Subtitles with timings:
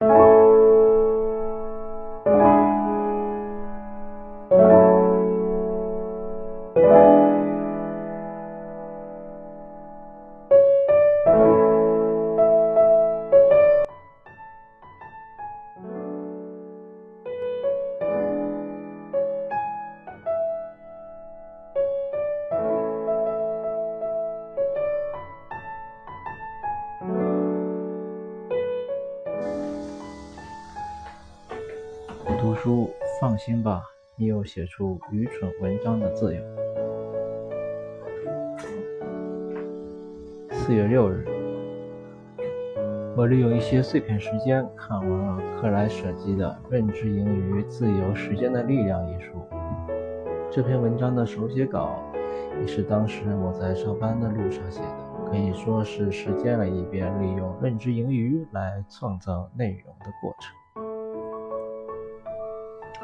[0.00, 0.37] 读
[33.38, 33.84] 放心吧，
[34.16, 36.42] 你有写出愚蠢文章的自由。
[40.50, 41.24] 四月六日，
[43.16, 49.30] 我利用一些碎片时间看完了克莱舍基的《认知盈余：自由时间的力量》一书。
[50.50, 52.02] 这篇文章的手写稿
[52.60, 60.52] 也是当时我在上班的路上写的，可以说是实践了一遍利用认知盈余来创造内容的过程。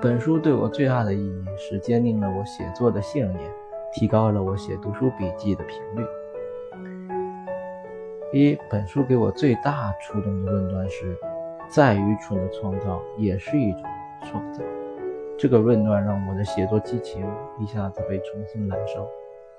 [0.04, 3.50] 本书对我最大的意义是坚定了我写作的信念，
[3.94, 6.06] 提高了我写读书笔记的频率。
[8.30, 11.16] 一，本书给我最大触动的论断是：
[11.70, 13.82] 再愚蠢的创造也是一种
[14.26, 14.60] 创造。
[15.38, 17.26] 这个论断让我的写作激情
[17.58, 19.08] 一下子被重新燃烧，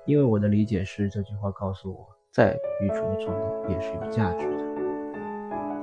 [0.04, 4.64] 因为我的理解是这句话告诉我，再愚蠢的创造也是有价值的。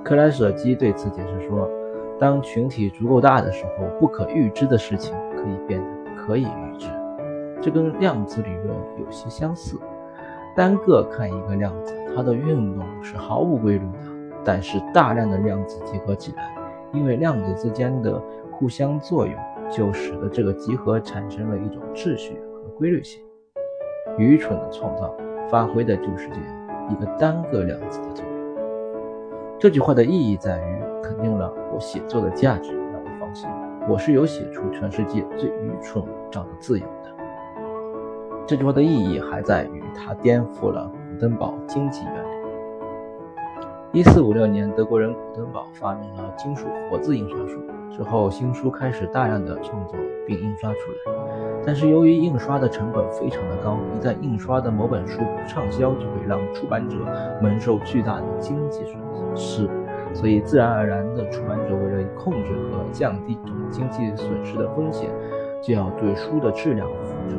[0.05, 1.69] 克莱舍基对此解释说。
[2.19, 6.87] 当群体足够大的时候，不可预知的事情可以变得可以预知。
[7.61, 9.79] 这跟量子理论有些相似。
[10.55, 14.09] 单个看一个量子，它的运动是毫无规律的；
[14.45, 16.53] 但是大量的量子集合起来，
[16.93, 19.35] 因为量子之间的互相作用，
[19.71, 23.23] 就使得这个集合产生了一种秩序和规律性。
[24.19, 25.11] 愚蠢的创造
[25.49, 28.32] 发挥的就是这样一个单个量子的作用。
[29.63, 30.83] 这句话的意义在于。
[31.01, 33.49] 肯定了我写作的价值，让我放心，
[33.89, 37.13] 我是有写出全世界最愚蠢文章的自由的。
[38.47, 42.29] 这句话的意义还在于它颠覆了古登堡经济原理。
[43.91, 47.61] 一四五六年，德国人古登堡发明了金属活字印刷术
[47.91, 51.52] 之后，新书开始大量的创作并印刷出来。
[51.65, 56.97] 但是由于印刷的成本非常的高，一旦印刷的某本书不畅销，就会让出版者
[57.41, 58.97] 蒙受巨大的经济损
[59.35, 59.69] 失。
[60.13, 63.37] 所以，自然而然的，出版者为了控制和降低
[63.71, 65.09] 经济损失的风险，
[65.61, 67.35] 就要对书的质量负责，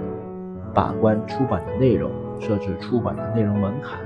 [0.72, 2.10] 把关出版的内容，
[2.41, 4.00] 设置出版的内容门槛，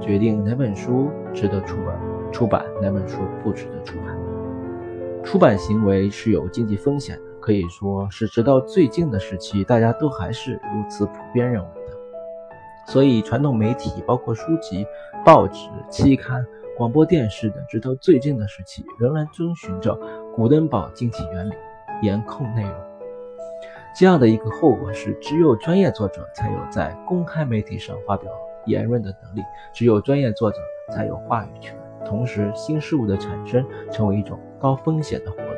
[0.00, 1.98] 决定哪本书值得出版，
[2.30, 4.14] 出版哪本书不值得出版。
[5.22, 11.96] 出版行为是有经济风险的，可以说是直到最近的时期，大家都还是如此普遍认为的。
[12.86, 14.86] 所以，传统媒体，包括书籍、
[15.26, 16.46] 报纸、期刊。
[16.78, 19.98] 广播电视等，直到最近的时期，仍然遵循着
[20.32, 21.52] 古登堡经济原理，
[22.02, 22.72] 严控内容。
[23.96, 28.30] 这样的一个后果是，只有专业作者才有在公开媒体上发表
[28.64, 29.42] 言论的能力，
[29.74, 30.58] 只有专业作者
[30.92, 31.76] 才有话语权。
[32.06, 35.49] 同时，新事物的产生成为一种高风险的活。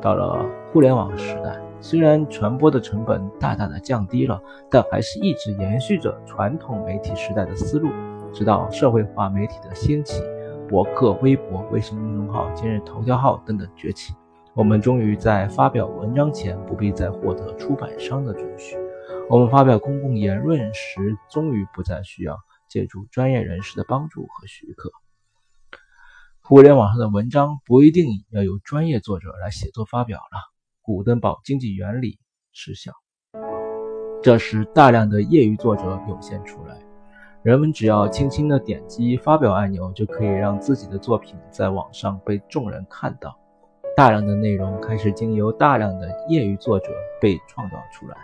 [0.00, 4.40] 到了互联网时代，虽然传播的成本大大的降低了，
[4.70, 7.90] 但还是一直延续着传统媒体时代的思路。
[8.32, 10.22] 直到社会化媒体的兴起，
[10.68, 14.14] 博客、微博、微信公众号、今日头条号等等崛起，
[14.52, 18.76] 我们终于在发表文章前不必再获得出版商的准许；
[19.30, 22.36] 我们发表公共言论时，终于不再需要
[22.68, 24.90] 借助专业人士的帮助和许可。
[26.48, 30.38] 互联网上的文章不一定要由专业作者来写作发表了，
[30.80, 32.20] 古登堡经济原理
[32.52, 32.92] 失效，
[34.22, 36.78] 这时大量的业余作者涌现出来。
[37.42, 43.36] 人们只要轻轻地点击发表按钮，就可以让自己的作品在网上被众人看到。
[43.96, 48.16] 大量的内容开始经由大量的业余作者被创造出来。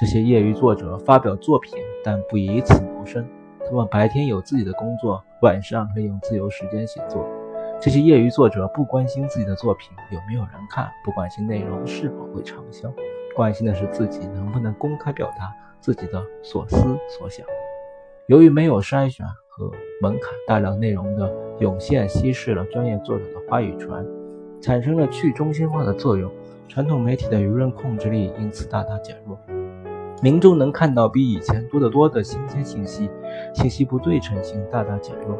[0.00, 3.28] 这些业余作者发表作品，但不以此谋生。
[3.68, 7.22] 他们白天有自己的工作，晚上利用自由时间写作。
[7.80, 12.92] 这些业余作者不关心自己的作品有没有人看，不关心内容是否会畅销，
[13.34, 15.50] 关心的是自己能不能公开表达
[15.80, 16.76] 自己的所思
[17.08, 17.46] 所想。
[18.26, 19.70] 由于没有筛选和
[20.02, 23.88] 门槛，大量内容的涌现稀释了专业作者的话语权，
[24.60, 26.30] 产生了去中心化的作用，
[26.68, 29.38] 传统媒体的舆论控制力因此大大减弱，
[30.22, 33.08] 民众能看到比以前多得多的新鲜信息，
[33.54, 35.38] 信息不对称性大大减弱。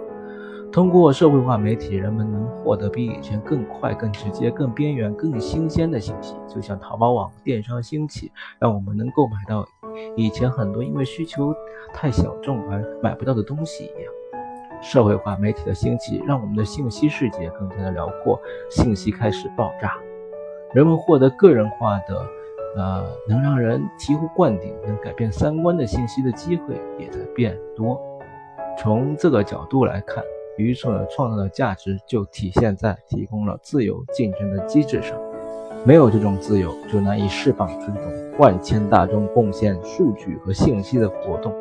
[0.72, 6.36] 通过社会化媒体，人们能获得比以前更快、更直接、更边缘、更新鲜的信息。
[6.46, 8.30] 就像淘宝网电商兴起，
[8.60, 9.66] 让我们能购买到
[10.16, 11.52] 以前很多因为需求
[11.92, 14.12] 太小众而买不到的东西一样。
[14.80, 18.40] 社会化媒体的兴起，让我们的信息世界更加的辽阔，
[18.70, 19.98] 信息开始爆炸，
[20.72, 22.26] 人们获得个人化的，
[22.76, 28.00] 呃，能让人醍醐灌顶、能改变三观的信息的机会也在变多。
[28.78, 30.24] 从这个角度来看，
[30.60, 35.18] 愚蠢创造的价值就体现在提供了自由竞争的机制上。
[35.86, 41.54] 没有这种自由，就难以释放出这种万千大众贡献数据和信息的活动。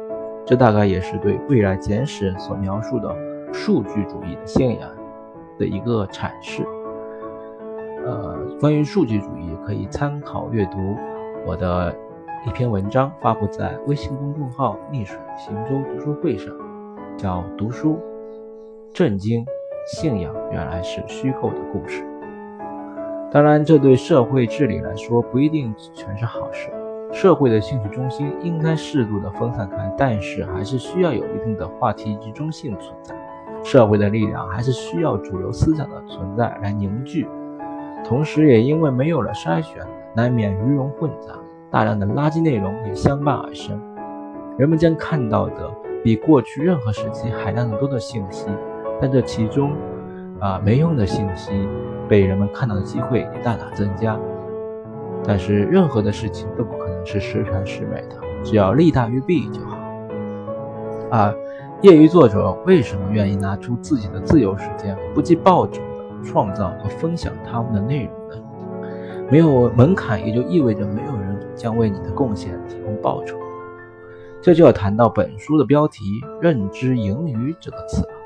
[0.45, 3.15] 这大概也是对《未来简史》所描述的
[3.53, 4.89] 数据主义的信仰
[5.57, 6.63] 的一个阐释。
[8.05, 10.77] 呃，关于数据主义，可以参考阅读
[11.45, 11.95] 我的
[12.45, 16.53] 一篇文章，发布在微信公众号“逆水行舟读书会”上，
[17.15, 17.99] 叫“读书
[18.93, 19.45] 震惊
[19.87, 22.03] 信仰原来是虚构的故事”。
[23.31, 26.69] 当然，这对社会治理来说不一定全是好事。
[27.11, 33.15] 社会的兴趣中心应该适度的分散开，但是还是需要有一定的话题集中性存在。
[33.63, 37.27] 社会的力量还是需要主流思想的存在来凝聚。
[38.03, 39.85] 同时，也因为没有了筛选，
[40.15, 41.33] 难免鱼龙混杂，
[41.69, 43.79] 大量的垃圾内容也相伴而生。
[44.57, 45.71] 人们将看到的
[46.03, 48.47] 比过去任何时期海量的多的信息，
[49.01, 49.73] 但这其中，
[50.39, 51.51] 啊，没用的信息。
[52.09, 54.19] 被人们看到的机会也大大增加，
[55.23, 59.77] 但是任何的事情都不可能是十全十美的，只要利大于弊就好。
[61.11, 61.31] 啊
[61.83, 68.35] 业余作者为什么愿意拿出自己的自由时间，不计报酬的创造和分享他们的内容呢？
[69.29, 73.37] 没有门槛，也就意味着没有人将为你的贡献提供报酬。
[74.41, 76.03] 这就要谈到本书的标题
[76.41, 78.18] “认知盈余”这个词了。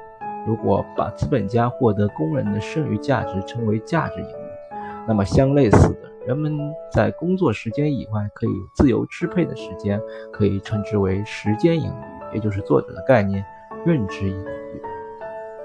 [0.45, 4.75] 如果把资本家获得工人的剩余价值称为价值盈余，
[5.07, 6.57] 那么相类似的，人们
[6.91, 10.01] 在工作时间以外可以自由支配的时间，
[10.31, 11.89] 可以称之为时间盈
[12.31, 13.43] 余，也就是作者的概念——
[13.85, 14.81] 认知盈余。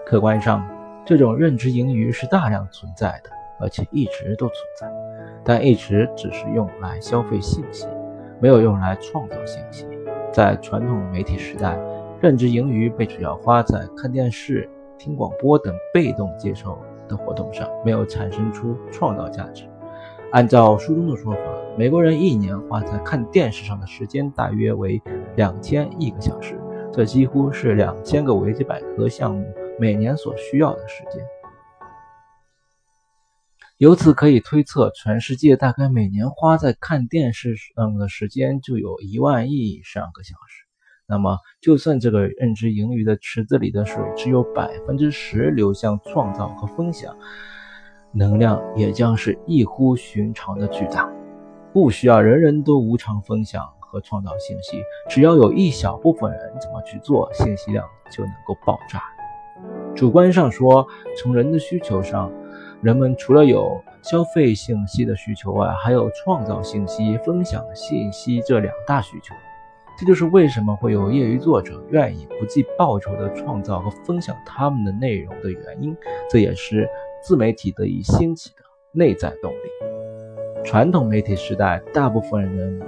[0.07, 0.65] 客观上，
[1.05, 3.31] 这种认知盈余是大量存在的，
[3.61, 4.89] 而且一直都存在，
[5.45, 7.89] 但一直只是用来消费信息，
[8.41, 9.89] 没有用来创造信息。
[10.33, 11.77] 在传统媒体时代。
[12.21, 14.69] 认知盈余被主要花在看电视、
[14.99, 16.77] 听广播等被动接受
[17.09, 19.65] 的活动上，没有产生出创造价值。
[20.33, 21.41] 按照书中的说法，
[21.79, 25.01] 美国人一年花在看电视上的时间大约为
[25.37, 26.61] 两千亿个小时，
[26.93, 29.47] 这几乎是两千个维基百科项目
[29.79, 31.25] 每年所需要的时间。
[33.77, 40.68] 由此可以推测，全世界大概每年花在看电视上的时间就有一万亿以上个小时。
[41.11, 47.17] 那么，就算这个认知盈余的池子里的水只有百分之十流向创造和分享，
[48.13, 51.11] 能量也将是异乎寻常的巨大。
[51.73, 59.03] 不需要人人都无偿分享和创造信息，只要有一小部分人怎么去做，信息量就能够爆炸。
[59.97, 62.31] 主观上说，从人的需求上，
[62.83, 69.35] 人们除了有消费信息的需求外，还有创造信息、分享信息这两大需求。
[69.99, 75.97] 这就是为什么会有业余作者愿意不计报酬的创造和分享他们的内容的原因。
[76.31, 76.89] 这也是
[77.21, 78.63] 自媒体得以兴起的
[78.93, 80.63] 内在动力。
[80.65, 82.81] 传统媒体时代，大部分人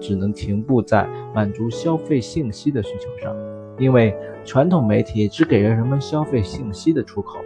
[0.00, 3.36] 只能停步在满足消费信息的需求上，
[3.78, 7.40] 因为传统媒体只给了人们消费信息的出口，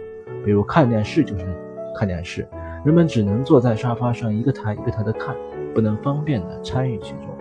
[0.45, 1.45] 比如看电视就是
[1.93, 2.47] 看电视，
[2.85, 5.35] 人们只能坐在沙发上一个台一个台的看，
[5.75, 7.38] 不能方便的参与其中。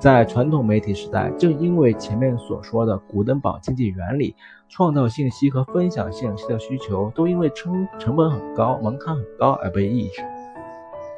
[0.00, 4.34] 在传统媒体时代，正因为前面所说的古登堡经济原理，
[4.66, 10.22] 创造信息和分享信息的需求都因为成成本很高、门槛很高而被抑制。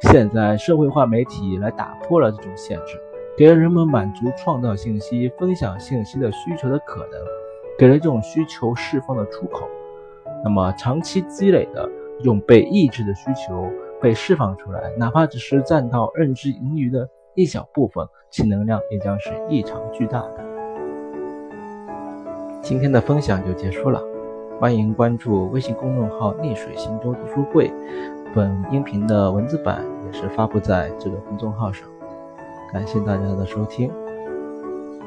[0.01, 2.99] 现在社会化媒体来打破了这种限制，
[3.37, 7.11] 给了人们满足创造信息、分享信息的需求的可能，
[7.79, 9.65] 给了这种需求释放的出口。
[10.43, 13.65] 那么长期积累的这种被抑制的需求
[14.01, 17.09] 被释放出来，哪怕只是占到认知盈余的。
[17.35, 20.43] 一小部分，其能量也将是异常巨大的。
[22.61, 24.01] 今天的分享就结束了，
[24.59, 27.71] 欢迎关注微信公众号“逆水行舟读书会”，
[28.33, 31.87] 本音频的文字版也是发布在这个公众号上。
[32.71, 33.91] 感谢大家的收听，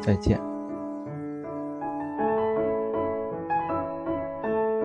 [0.01, 0.46] 再见。